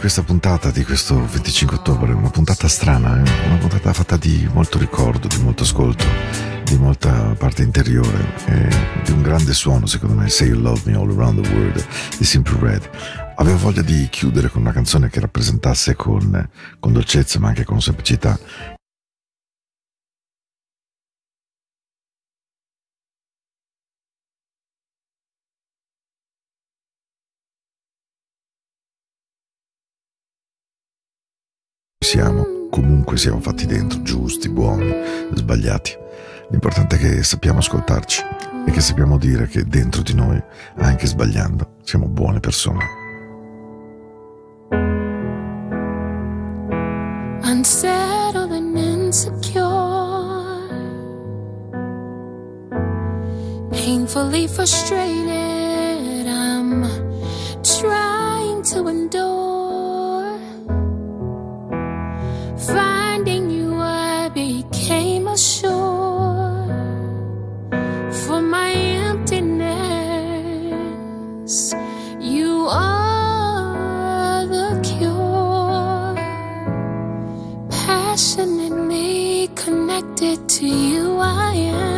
Questa 0.01 0.23
puntata, 0.23 0.71
di 0.71 0.83
questo 0.83 1.15
25 1.15 1.77
ottobre, 1.77 2.15
una 2.15 2.31
puntata 2.31 2.67
strana, 2.69 3.19
eh? 3.19 3.47
una 3.47 3.59
puntata 3.59 3.93
fatta 3.93 4.17
di 4.17 4.49
molto 4.51 4.79
ricordo, 4.79 5.29
di 5.29 5.37
molto 5.43 5.63
ascolto, 5.63 6.07
di 6.65 6.79
molta 6.79 7.35
parte 7.37 7.63
interiore, 7.63 8.33
e 8.47 8.69
di 9.05 9.13
un 9.13 9.21
grande 9.21 9.53
suono 9.53 9.85
secondo 9.85 10.15
me, 10.15 10.31
Say 10.31 10.49
You 10.49 10.59
Love 10.59 10.81
Me 10.85 10.97
All 10.97 11.11
Around 11.11 11.43
the 11.43 11.49
World 11.51 11.87
di 12.17 12.25
Simple 12.25 12.59
Red. 12.61 12.91
Avevo 13.37 13.59
voglia 13.59 13.83
di 13.83 14.09
chiudere 14.11 14.49
con 14.49 14.63
una 14.63 14.73
canzone 14.73 15.11
che 15.11 15.21
rappresentasse 15.21 15.95
con, 15.95 16.49
con 16.79 16.93
dolcezza 16.95 17.39
ma 17.39 17.49
anche 17.49 17.65
con 17.65 17.83
semplicità 17.83 18.39
comunque 33.11 33.17
siamo 33.19 33.41
fatti 33.41 33.67
dentro, 33.67 34.03
giusti, 34.03 34.49
buoni, 34.49 34.95
sbagliati. 35.35 35.97
L'importante 36.51 36.95
è 36.95 36.99
che 36.99 37.23
sappiamo 37.25 37.59
ascoltarci 37.59 38.23
e 38.67 38.71
che 38.71 38.81
sappiamo 38.81 39.19
dire 39.19 39.49
che 39.49 39.65
dentro 39.65 40.03
di 40.03 40.15
noi, 40.15 40.41
anche 40.77 41.07
sbagliando, 41.07 41.79
siamo 41.83 42.07
buone 42.07 42.39
persone. 42.39 42.99
unsettled 47.43 48.53
and 48.53 48.79
insecure, 48.79 49.59
painfully 53.71 54.47
frustrated. 54.47 56.29
I'm 56.29 56.87
trying 57.63 58.63
to 58.63 58.87
endure. 58.87 59.60
To 80.61 80.67
you 80.69 81.19
I 81.19 81.55
am 81.55 81.90